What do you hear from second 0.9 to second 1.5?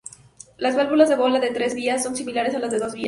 de bola